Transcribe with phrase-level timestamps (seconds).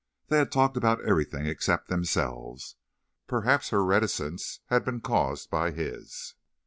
[0.29, 2.75] They had talked about everything except themselves.
[3.27, 6.33] Perhaps her reticence had been caused by his.